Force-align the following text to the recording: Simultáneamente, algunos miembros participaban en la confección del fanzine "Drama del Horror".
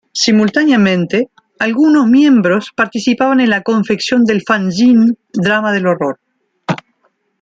Simultáneamente, 0.13 1.29
algunos 1.59 2.07
miembros 2.07 2.71
participaban 2.75 3.39
en 3.39 3.51
la 3.51 3.61
confección 3.61 4.25
del 4.25 4.41
fanzine 4.41 5.13
"Drama 5.31 5.71
del 5.71 5.85
Horror". 5.85 6.19